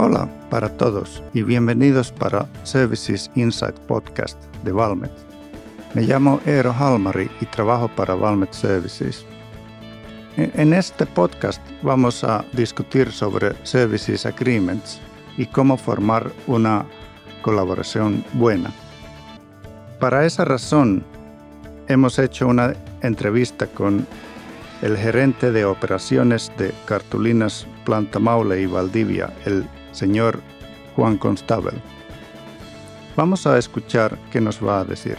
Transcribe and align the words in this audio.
Hola 0.00 0.28
para 0.48 0.68
todos 0.68 1.24
y 1.34 1.42
bienvenidos 1.42 2.12
para 2.12 2.46
Services 2.62 3.28
Insight 3.34 3.74
Podcast 3.88 4.40
de 4.62 4.70
Valmet. 4.70 5.10
Me 5.92 6.02
llamo 6.02 6.40
Eero 6.46 6.72
Halmari 6.72 7.28
y 7.40 7.46
trabajo 7.46 7.90
para 7.96 8.14
Valmet 8.14 8.52
Services. 8.52 9.26
En 10.36 10.72
este 10.72 11.04
podcast 11.04 11.60
vamos 11.82 12.22
a 12.22 12.44
discutir 12.52 13.10
sobre 13.10 13.56
Services 13.66 14.24
Agreements 14.24 15.00
y 15.36 15.46
cómo 15.46 15.76
formar 15.76 16.30
una 16.46 16.86
colaboración 17.42 18.24
buena. 18.34 18.70
Para 19.98 20.24
esa 20.24 20.44
razón, 20.44 21.02
hemos 21.88 22.20
hecho 22.20 22.46
una 22.46 22.72
entrevista 23.02 23.66
con 23.66 24.06
el 24.80 24.96
gerente 24.96 25.50
de 25.50 25.64
operaciones 25.64 26.52
de 26.56 26.72
cartulinas 26.86 27.66
Planta 27.84 28.20
Maule 28.20 28.60
y 28.60 28.66
Valdivia, 28.66 29.32
el 29.44 29.66
señor 29.92 30.40
Juan 30.96 31.18
Constabel. 31.18 31.74
Vamos 33.16 33.46
a 33.46 33.58
escuchar 33.58 34.18
qué 34.30 34.40
nos 34.40 34.64
va 34.64 34.80
a 34.80 34.84
decir. 34.84 35.16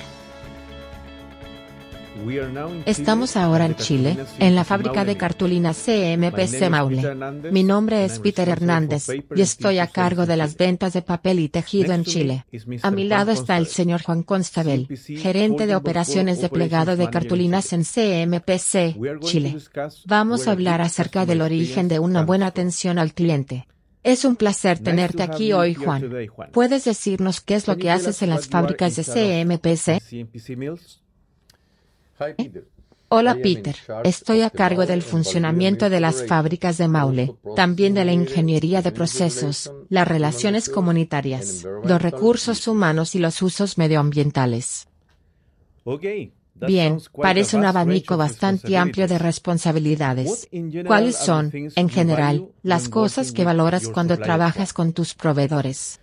Estamos 2.86 3.38
ahora 3.38 3.66
en 3.66 3.76
Chile, 3.76 4.18
en 4.40 4.56
la 4.56 4.64
fábrica 4.64 5.06
de 5.06 5.16
cartulinas 5.16 5.78
CMPC 5.78 6.70
Maule. 6.70 7.16
Mi 7.52 7.64
nombre 7.64 8.04
es 8.04 8.20
Peter 8.20 8.50
Hernández 8.50 9.08
y 9.36 9.42
estoy 9.42 9.80
a 9.80 9.88
cargo 9.88 10.26
de 10.26 10.38
las 10.38 10.58
ventas 10.58 10.94
de 10.94 11.02
papel 11.02 11.40
y 11.40 11.50
tejido 11.50 11.94
en 11.94 12.04
Chile. 12.04 12.46
A 12.82 12.92
mi 12.92 13.06
lado 13.06 13.32
está 13.32 13.58
el 13.58 13.68
señor 13.68 14.02
Juan 14.04 14.24
Constabel, 14.24 14.88
gerente 15.18 15.66
de 15.66 15.76
operaciones 15.76 16.42
de 16.42 16.50
plegado 16.50 16.96
de 16.96 17.10
cartulinas 17.10 17.72
en 17.74 17.84
CMPC, 17.84 19.22
Chile. 19.22 19.58
Vamos 20.06 20.48
a 20.48 20.52
hablar 20.52 20.82
acerca 20.82 21.26
del 21.26 21.42
origen 21.42 21.88
de 21.88 22.00
una 22.00 22.24
buena 22.24 22.48
atención 22.48 23.00
al 23.00 23.14
cliente. 23.14 23.68
Es 24.04 24.24
un 24.24 24.36
placer 24.36 24.80
tenerte 24.80 25.24
aquí 25.24 25.52
hoy, 25.54 25.74
Juan. 25.74 26.10
¿Puedes 26.52 26.86
decirnos 26.86 27.42
qué 27.42 27.56
es 27.56 27.68
lo 27.68 27.78
que 27.78 27.92
haces 27.92 28.22
en 28.22 28.30
las 28.30 28.48
fábricas 28.48 28.96
de 28.96 29.04
CMPC? 29.04 30.02
Hola 33.12 33.36
Peter, 33.42 33.76
estoy 34.04 34.42
a 34.42 34.52
cargo 34.52 34.86
del 34.86 35.02
funcionamiento 35.02 35.90
de 35.90 36.00
las 36.00 36.28
fábricas 36.28 36.78
de 36.78 36.88
Maule, 36.88 37.36
también 37.56 37.96
de 37.96 38.06
la 38.06 38.14
ingeniería 38.14 38.84
de 38.84 38.92
procesos, 38.92 39.74
las 39.90 40.08
relaciones 40.08 40.70
comunitarias, 40.70 41.66
los 41.84 42.00
recursos 42.00 42.68
humanos 42.68 43.16
y 43.16 43.20
los 43.20 43.42
usos 43.42 43.80
medioambientales. 43.80 44.88
Bien, 46.62 47.00
parece 47.22 47.58
un 47.58 47.66
abanico 47.66 48.18
bastante 48.18 48.78
amplio 48.78 49.08
de 49.08 49.18
responsabilidades. 49.18 50.50
¿Cuáles 50.86 51.16
son, 51.16 51.52
en 51.54 51.90
general, 51.90 52.50
las 52.64 52.90
cosas 52.90 53.32
que 53.32 53.46
valoras 53.46 53.88
cuando 53.88 54.18
trabajas 54.18 54.74
con 54.74 54.94
tus 54.94 55.14
proveedores? 55.14 56.00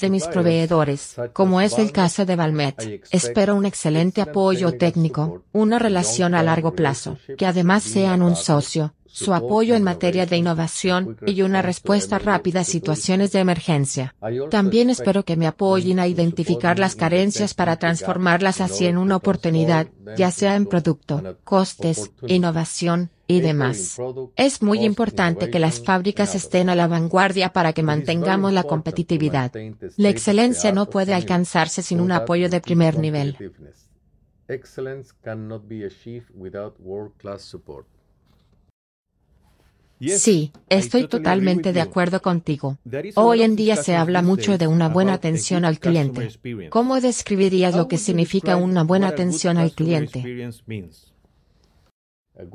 de 0.00 0.10
mis 0.10 0.26
proveedores, 0.26 1.14
como 1.32 1.60
es 1.60 1.78
el 1.78 1.92
caso 1.92 2.24
de 2.24 2.34
Valmet. 2.34 3.02
Espero 3.10 3.54
un 3.54 3.66
excelente 3.66 4.20
apoyo 4.20 4.72
técnico, 4.76 5.44
una 5.52 5.78
relación 5.78 6.34
a 6.34 6.42
largo 6.42 6.74
plazo, 6.74 7.18
que 7.36 7.46
además 7.46 7.84
sean 7.84 8.22
un 8.22 8.34
socio, 8.34 8.94
su 9.10 9.34
apoyo 9.34 9.74
en 9.74 9.82
materia 9.82 10.26
de 10.26 10.36
innovación 10.36 11.16
y 11.26 11.42
una 11.42 11.62
respuesta 11.62 12.18
rápida 12.18 12.60
a 12.60 12.64
situaciones 12.64 13.32
de 13.32 13.40
emergencia. 13.40 14.14
También 14.50 14.90
espero 14.90 15.24
que 15.24 15.36
me 15.36 15.46
apoyen 15.46 15.98
a 15.98 16.06
identificar 16.06 16.78
las 16.78 16.94
carencias 16.94 17.54
para 17.54 17.76
transformarlas 17.76 18.60
así 18.60 18.86
en 18.86 18.98
una 18.98 19.16
oportunidad, 19.16 19.88
ya 20.16 20.30
sea 20.30 20.56
en 20.56 20.66
producto, 20.66 21.38
costes, 21.44 22.12
innovación, 22.26 23.10
y 23.28 23.42
demás. 23.42 24.00
Es 24.36 24.62
muy 24.62 24.80
importante 24.80 25.50
que 25.50 25.58
las 25.58 25.84
fábricas 25.84 26.34
estén 26.34 26.70
a 26.70 26.74
la 26.74 26.88
vanguardia 26.88 27.52
para 27.52 27.74
que 27.74 27.82
mantengamos 27.82 28.52
la 28.52 28.64
competitividad. 28.64 29.52
La 29.96 30.08
excelencia 30.08 30.72
no 30.72 30.88
puede 30.88 31.12
alcanzarse 31.12 31.82
sin 31.82 32.00
un 32.00 32.10
apoyo 32.10 32.48
de 32.48 32.60
primer 32.60 32.98
nivel. 32.98 33.36
Sí, 40.00 40.52
estoy 40.68 41.08
totalmente 41.08 41.72
de 41.72 41.80
acuerdo 41.80 42.22
contigo. 42.22 42.78
Hoy 43.16 43.42
en 43.42 43.56
día 43.56 43.76
se 43.76 43.96
habla 43.96 44.22
mucho 44.22 44.56
de 44.56 44.66
una 44.66 44.88
buena 44.88 45.14
atención 45.14 45.64
al 45.64 45.80
cliente. 45.80 46.30
¿Cómo 46.70 47.00
describirías 47.00 47.74
lo 47.74 47.88
que 47.88 47.98
significa 47.98 48.56
una 48.56 48.84
buena 48.84 49.08
atención 49.08 49.58
al 49.58 49.72
cliente? 49.72 50.50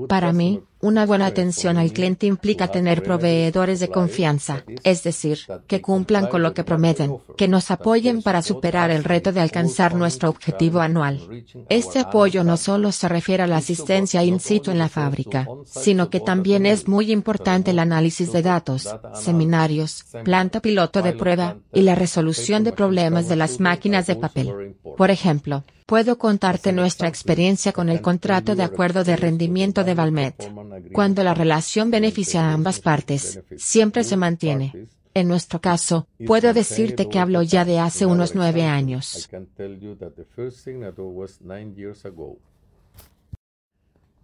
Para 0.08 0.32
mí, 0.32 0.62
una 0.84 1.06
buena 1.06 1.28
atención 1.28 1.78
al 1.78 1.94
cliente 1.94 2.28
implica 2.28 2.68
tener 2.68 3.04
proveedores 3.04 3.80
de 3.80 3.88
confianza, 3.88 4.66
es 4.84 5.02
decir, 5.02 5.40
que 5.66 5.82
cumplan 5.82 6.28
con 6.28 6.44
lo 6.44 6.54
que 6.54 6.66
prometen, 6.66 7.20
que 7.38 7.48
nos 7.48 7.72
apoyen 7.72 8.22
para 8.22 8.42
superar 8.42 8.92
el 8.92 9.06
reto 9.06 9.32
de 9.32 9.40
alcanzar 9.40 9.96
nuestro 9.96 10.30
objetivo 10.30 10.82
anual. 10.82 11.46
Este 11.70 12.00
apoyo 12.00 12.44
no 12.44 12.58
solo 12.58 12.92
se 12.92 13.08
refiere 13.08 13.44
a 13.44 13.48
la 13.48 13.58
asistencia 13.58 14.26
in 14.26 14.42
situ 14.42 14.72
en 14.72 14.78
la 14.78 14.90
fábrica, 14.90 15.48
sino 15.66 16.10
que 16.10 16.20
también 16.20 16.66
es 16.66 16.90
muy 16.90 17.14
importante 17.14 17.72
el 17.72 17.80
análisis 17.80 18.34
de 18.34 18.42
datos, 18.42 18.94
seminarios, 19.14 20.04
planta 20.26 20.60
piloto 20.60 21.02
de 21.02 21.14
prueba, 21.14 21.56
y 21.74 21.84
la 21.84 21.96
resolución 21.96 22.66
de 22.66 22.74
problemas 22.74 23.30
de 23.30 23.38
las 23.38 23.62
máquinas 23.62 24.06
de 24.06 24.18
papel. 24.18 24.76
Por 24.98 25.12
ejemplo, 25.12 25.64
Puedo 25.86 26.18
contarte 26.18 26.72
nuestra 26.72 27.08
experiencia 27.08 27.74
con 27.74 27.90
el 27.90 28.02
contrato 28.02 28.56
de 28.56 28.64
acuerdo 28.64 29.04
de 29.04 29.16
rendimiento 29.16 29.84
de 29.84 29.94
Valmet. 29.94 30.52
Cuando 30.91 31.23
la 31.23 31.34
relación 31.34 31.91
beneficia 31.91 32.41
a 32.41 32.53
ambas 32.53 32.79
partes, 32.79 33.41
siempre 33.57 34.03
se 34.03 34.17
mantiene. 34.17 34.88
En 35.13 35.28
nuestro 35.28 35.61
caso, 35.61 36.07
puedo 36.25 36.53
decirte 36.53 37.07
que 37.07 37.19
hablo 37.19 37.44
ya 37.44 37.66
de 37.66 37.79
hace 37.79 38.06
unos 38.06 38.34
nueve 38.34 38.63
años. 38.63 39.29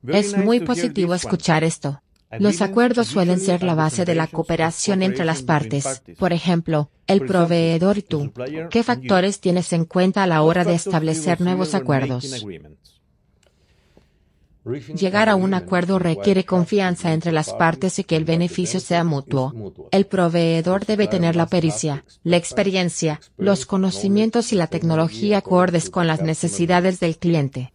Es 0.07 0.37
muy 0.37 0.59
positivo 0.61 1.13
escuchar 1.13 1.63
esto. 1.63 2.01
Los 2.37 2.61
acuerdos 2.61 3.07
suelen 3.07 3.39
ser 3.39 3.63
la 3.63 3.73
base 3.73 4.05
de 4.05 4.13
la 4.13 4.27
cooperación 4.27 5.01
entre 5.01 5.25
las 5.25 5.41
partes. 5.41 6.03
Por 6.17 6.31
ejemplo, 6.31 6.91
el 7.07 7.25
proveedor 7.25 7.97
y 7.97 8.03
tú. 8.03 8.31
¿Qué 8.69 8.83
factores 8.83 9.39
tienes 9.39 9.73
en 9.73 9.85
cuenta 9.85 10.23
a 10.23 10.27
la 10.27 10.43
hora 10.43 10.63
de 10.63 10.75
establecer 10.75 11.41
nuevos 11.41 11.73
acuerdos? 11.73 12.45
Llegar 14.95 15.29
a 15.29 15.35
un 15.35 15.53
acuerdo 15.53 15.99
requiere 15.99 16.45
confianza 16.45 17.13
entre 17.13 17.31
las 17.31 17.53
partes 17.53 17.99
y 17.99 18.03
que 18.03 18.15
el 18.15 18.25
beneficio 18.25 18.79
sea 18.79 19.03
mutuo. 19.03 19.53
El 19.91 20.05
proveedor 20.05 20.85
debe 20.85 21.07
tener 21.07 21.35
la 21.35 21.47
pericia, 21.47 22.03
la 22.23 22.37
experiencia, 22.37 23.19
los 23.37 23.65
conocimientos 23.65 24.53
y 24.53 24.55
la 24.55 24.67
tecnología 24.67 25.39
acordes 25.39 25.89
con 25.89 26.07
las 26.07 26.21
necesidades 26.21 26.99
del 26.99 27.17
cliente. 27.17 27.73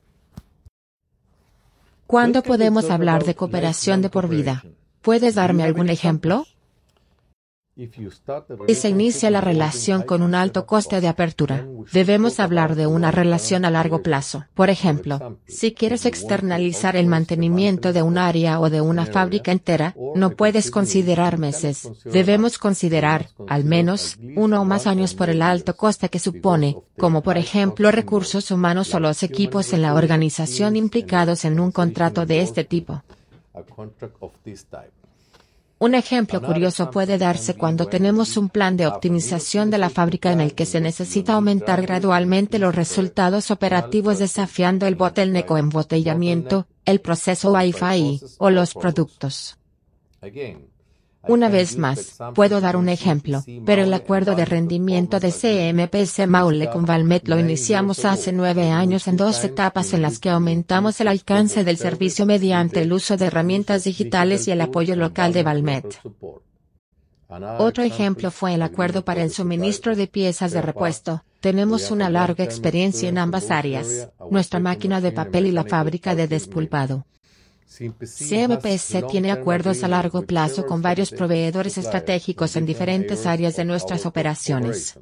¿Cuándo 2.06 2.42
podemos 2.42 2.90
hablar 2.90 3.24
de 3.24 3.34
cooperación 3.34 4.02
de 4.02 4.10
por 4.10 4.28
vida? 4.28 4.62
¿Puedes 5.00 5.34
darme 5.34 5.64
algún 5.64 5.88
ejemplo? 5.88 6.46
Si 7.76 8.74
se 8.76 8.88
inicia 8.88 9.30
la 9.30 9.40
relación 9.40 10.02
con 10.02 10.22
un 10.22 10.36
alto 10.36 10.64
coste 10.64 11.00
de 11.00 11.08
apertura, 11.08 11.66
debemos 11.92 12.38
hablar 12.38 12.76
de 12.76 12.86
una 12.86 13.10
relación 13.10 13.64
a 13.64 13.70
largo 13.70 14.00
plazo. 14.00 14.44
Por 14.54 14.70
ejemplo, 14.70 15.38
si 15.48 15.72
quieres 15.72 16.06
externalizar 16.06 16.94
el 16.94 17.08
mantenimiento 17.08 17.92
de 17.92 18.02
un 18.02 18.16
área 18.16 18.60
o 18.60 18.70
de 18.70 18.80
una 18.80 19.06
fábrica 19.06 19.50
entera, 19.50 19.96
no 20.14 20.30
puedes 20.30 20.70
considerar 20.70 21.38
meses. 21.38 21.90
Debemos 22.04 22.58
considerar, 22.58 23.30
al 23.48 23.64
menos, 23.64 24.18
uno 24.36 24.62
o 24.62 24.64
más 24.64 24.86
años 24.86 25.14
por 25.14 25.28
el 25.28 25.42
alto 25.42 25.74
coste 25.76 26.08
que 26.08 26.20
supone, 26.20 26.76
como 26.96 27.22
por 27.22 27.38
ejemplo 27.38 27.90
recursos 27.90 28.52
humanos 28.52 28.94
o 28.94 29.00
los 29.00 29.24
equipos 29.24 29.72
en 29.72 29.82
la 29.82 29.94
organización 29.94 30.76
implicados 30.76 31.44
en 31.44 31.58
un 31.58 31.72
contrato 31.72 32.24
de 32.24 32.40
este 32.40 32.62
tipo. 32.62 33.02
Un 35.78 35.94
ejemplo 35.94 36.40
curioso 36.40 36.90
puede 36.90 37.18
darse 37.18 37.54
cuando 37.54 37.86
tenemos 37.86 38.36
un 38.36 38.48
plan 38.48 38.76
de 38.76 38.86
optimización 38.86 39.70
de 39.70 39.78
la 39.78 39.90
fábrica 39.90 40.30
en 40.32 40.40
el 40.40 40.54
que 40.54 40.66
se 40.66 40.80
necesita 40.80 41.34
aumentar 41.34 41.82
gradualmente 41.82 42.58
los 42.58 42.74
resultados 42.74 43.50
operativos 43.50 44.18
desafiando 44.18 44.86
el 44.86 44.94
bottleneck 44.94 45.50
o 45.50 45.58
embotellamiento, 45.58 46.66
el 46.84 47.00
proceso 47.00 47.52
Wi-Fi, 47.52 48.20
o 48.38 48.50
los 48.50 48.72
productos. 48.74 49.58
Una 51.26 51.48
vez 51.48 51.78
más, 51.78 52.18
puedo 52.34 52.60
dar 52.60 52.76
un 52.76 52.88
ejemplo, 52.88 53.42
pero 53.64 53.82
el 53.82 53.94
acuerdo 53.94 54.34
de 54.34 54.44
rendimiento 54.44 55.20
de 55.20 55.32
CMPS 55.32 56.26
Maule 56.26 56.68
con 56.68 56.84
Valmet 56.84 57.26
lo 57.28 57.38
iniciamos 57.38 58.04
hace 58.04 58.32
nueve 58.32 58.70
años 58.70 59.08
en 59.08 59.16
dos 59.16 59.42
etapas 59.44 59.94
en 59.94 60.02
las 60.02 60.18
que 60.18 60.30
aumentamos 60.30 61.00
el 61.00 61.08
alcance 61.08 61.64
del 61.64 61.76
servicio 61.76 62.26
mediante 62.26 62.82
el 62.82 62.92
uso 62.92 63.16
de 63.16 63.26
herramientas 63.26 63.84
digitales 63.84 64.46
y 64.48 64.50
el 64.50 64.60
apoyo 64.60 64.96
local 64.96 65.32
de 65.32 65.42
Valmet. 65.42 66.00
Otro 67.58 67.82
ejemplo 67.82 68.30
fue 68.30 68.54
el 68.54 68.62
acuerdo 68.62 69.04
para 69.04 69.22
el 69.22 69.30
suministro 69.30 69.96
de 69.96 70.06
piezas 70.06 70.52
de 70.52 70.62
repuesto. 70.62 71.24
Tenemos 71.40 71.90
una 71.90 72.10
larga 72.10 72.44
experiencia 72.44 73.08
en 73.08 73.18
ambas 73.18 73.50
áreas, 73.50 74.08
nuestra 74.30 74.60
máquina 74.60 75.00
de 75.00 75.12
papel 75.12 75.46
y 75.46 75.52
la 75.52 75.64
fábrica 75.64 76.14
de 76.14 76.28
despulpado. 76.28 77.06
CMPC 77.66 79.06
tiene 79.10 79.32
acuerdos 79.32 79.82
a 79.82 79.88
largo 79.88 80.22
plazo 80.22 80.66
con 80.66 80.82
varios 80.82 81.10
proveedores 81.10 81.78
estratégicos 81.78 82.56
en 82.56 82.66
diferentes 82.66 83.26
áreas 83.26 83.56
de 83.56 83.64
nuestras 83.64 84.06
operaciones. 84.06 84.98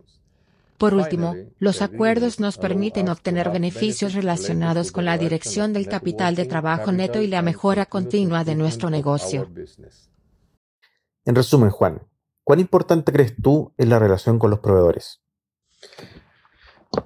Por 0.78 0.94
último, 0.94 1.36
los 1.58 1.80
acuerdos 1.80 2.40
nos 2.40 2.58
permiten 2.58 3.08
obtener 3.08 3.50
beneficios 3.50 4.14
relacionados 4.14 4.90
con 4.90 5.04
la 5.04 5.16
dirección 5.16 5.72
del 5.72 5.86
capital 5.86 6.34
de 6.34 6.44
trabajo 6.44 6.90
neto 6.90 7.20
y 7.20 7.28
la 7.28 7.42
mejora 7.42 7.86
continua 7.86 8.42
de 8.42 8.56
nuestro 8.56 8.90
negocio. 8.90 9.48
En 11.24 11.34
resumen, 11.36 11.70
Juan, 11.70 12.02
¿cuán 12.42 12.58
importante 12.58 13.12
crees 13.12 13.34
tú 13.40 13.72
es 13.76 13.86
la 13.86 14.00
relación 14.00 14.40
con 14.40 14.50
los 14.50 14.58
proveedores? 14.58 15.20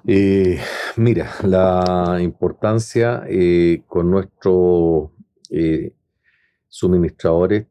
Eh, 0.07 0.59
mira, 0.97 1.35
la 1.43 2.19
importancia 2.21 3.25
eh, 3.29 3.83
con 3.87 4.11
nuestros 4.11 5.11
eh, 5.51 5.93
suministradores 6.69 7.67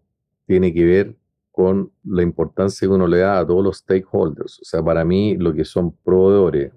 tiene 0.45 0.73
que 0.73 0.85
ver 0.85 1.15
con 1.51 1.91
la 2.03 2.21
importancia 2.21 2.87
que 2.87 2.93
uno 2.93 3.07
le 3.07 3.19
da 3.19 3.39
a 3.39 3.47
todos 3.47 3.63
los 3.63 3.77
stakeholders. 3.77 4.59
O 4.59 4.65
sea, 4.65 4.83
para 4.83 5.05
mí 5.05 5.37
lo 5.37 5.53
que 5.53 5.63
son 5.63 5.95
proveedores, 6.03 6.73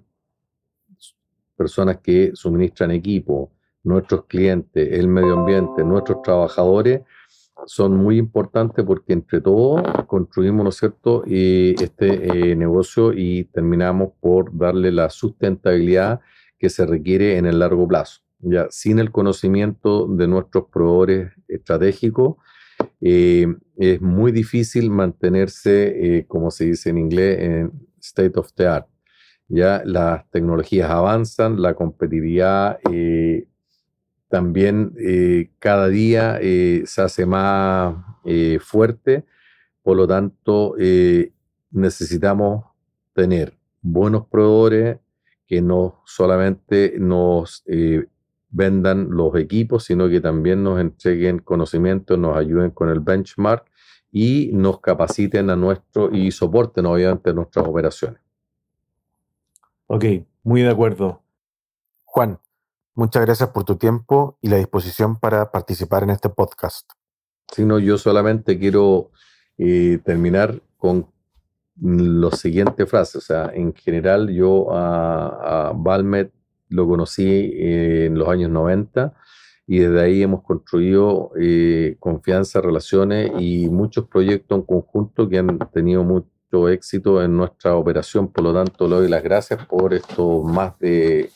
personas 1.57 1.97
que 1.97 2.31
suministran 2.33 2.91
equipo, 2.91 3.51
nuestros 3.83 4.25
clientes, 4.25 4.87
el 4.93 5.07
medio 5.07 5.33
ambiente, 5.33 5.83
nuestros 5.83 6.21
trabajadores, 6.21 7.01
son 7.65 7.97
muy 7.97 8.17
importantes 8.17 8.85
porque 8.85 9.13
entre 9.13 9.41
todos 9.41 9.81
construimos, 10.07 10.63
¿no 10.63 10.69
es 10.69 10.77
cierto?, 10.77 11.23
este 11.25 12.51
eh, 12.51 12.55
negocio 12.55 13.11
y 13.13 13.43
terminamos 13.45 14.13
por 14.19 14.57
darle 14.57 14.91
la 14.91 15.09
sustentabilidad 15.09 16.21
que 16.57 16.69
se 16.69 16.85
requiere 16.85 17.37
en 17.37 17.45
el 17.45 17.59
largo 17.59 17.87
plazo. 17.87 18.21
Ya, 18.41 18.67
sin 18.69 18.99
el 18.99 19.11
conocimiento 19.11 20.07
de 20.07 20.27
nuestros 20.27 20.65
proveedores 20.71 21.33
estratégicos, 21.47 22.37
eh, 23.01 23.47
es 23.77 24.01
muy 24.01 24.31
difícil 24.31 24.89
mantenerse, 24.89 26.17
eh, 26.17 26.25
como 26.25 26.49
se 26.51 26.65
dice 26.65 26.89
en 26.89 26.97
inglés, 26.97 27.39
en 27.39 27.71
state 28.01 28.39
of 28.39 28.53
the 28.53 28.67
art. 28.67 28.87
Ya 29.49 29.81
las 29.83 30.29
tecnologías 30.31 30.89
avanzan, 30.89 31.61
la 31.61 31.73
competitividad 31.73 32.79
también 34.29 34.93
eh, 34.99 35.49
cada 35.57 35.87
día 35.87 36.39
se 36.39 37.01
hace 37.01 37.25
más 37.25 37.95
fuerte, 38.61 39.25
por 39.81 39.97
lo 39.97 40.07
tanto 40.07 40.75
necesitamos 41.71 42.65
tener 43.13 43.57
buenos 43.81 44.27
proveedores 44.27 44.99
que 45.47 45.63
no 45.63 46.03
solamente 46.05 46.93
nos 46.99 47.63
vendan 48.49 49.09
los 49.11 49.35
equipos, 49.35 49.85
sino 49.85 50.09
que 50.09 50.21
también 50.21 50.63
nos 50.63 50.79
entreguen 50.79 51.39
conocimiento, 51.39 52.17
nos 52.17 52.37
ayuden 52.37 52.71
con 52.71 52.89
el 52.89 52.99
benchmark 52.99 53.65
y 54.11 54.51
nos 54.53 54.79
capaciten 54.79 55.49
a 55.49 55.55
nuestro 55.55 56.13
y 56.13 56.31
soporten 56.31 56.85
obviamente 56.85 57.33
nuestras 57.33 57.67
operaciones. 57.67 58.21
Ok, 59.87 60.05
muy 60.43 60.61
de 60.61 60.69
acuerdo. 60.69 61.21
Juan, 62.05 62.39
Muchas 62.99 63.25
gracias 63.25 63.47
por 63.51 63.63
tu 63.63 63.77
tiempo 63.77 64.37
y 64.41 64.49
la 64.49 64.57
disposición 64.57 65.17
para 65.17 65.51
participar 65.51 66.03
en 66.03 66.09
este 66.09 66.27
podcast. 66.27 66.91
Sí, 67.49 67.63
no, 67.63 67.79
yo 67.79 67.97
solamente 67.97 68.59
quiero 68.59 69.11
eh, 69.57 69.99
terminar 70.03 70.61
con 70.75 71.07
la 71.79 72.29
siguiente 72.31 72.85
frase. 72.85 73.19
O 73.19 73.21
sea, 73.21 73.51
en 73.53 73.73
general 73.73 74.29
yo 74.29 74.73
a, 74.73 75.69
a 75.69 75.71
Valmet 75.73 76.33
lo 76.69 76.87
conocí 76.87 77.51
en 77.55 78.17
los 78.17 78.27
años 78.29 78.49
90 78.49 79.13
y 79.67 79.79
desde 79.79 80.01
ahí 80.01 80.23
hemos 80.23 80.43
construido 80.43 81.31
eh, 81.39 81.95
confianza, 81.99 82.61
relaciones 82.61 83.31
y 83.39 83.69
muchos 83.69 84.07
proyectos 84.07 84.57
en 84.57 84.65
conjunto 84.65 85.29
que 85.29 85.37
han 85.37 85.59
tenido 85.71 86.03
mucho 86.03 86.69
éxito 86.69 87.21
en 87.23 87.37
nuestra 87.37 87.75
operación. 87.75 88.29
Por 88.29 88.45
lo 88.45 88.53
tanto, 88.53 88.87
le 88.87 88.95
doy 88.95 89.09
las 89.09 89.21
gracias 89.21 89.63
por 89.67 89.93
estos 89.93 90.43
más 90.43 90.77
de, 90.79 91.29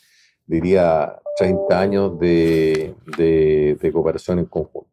diría, 0.47 1.15
30 1.38 1.79
años 1.79 2.19
de, 2.19 2.95
de 3.15 3.91
cooperación 3.91 4.39
en 4.39 4.45
conjunto. 4.45 4.89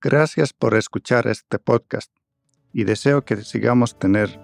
Gracias 0.00 0.52
por 0.52 0.76
escuchar 0.76 1.26
este 1.26 1.58
podcast 1.58 2.10
y 2.72 2.84
deseo 2.84 3.22
que 3.22 3.36
sigamos 3.38 3.98
tener 3.98 4.38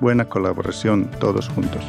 buena 0.00 0.28
colaboración 0.28 1.10
todos 1.18 1.48
juntos. 1.48 1.82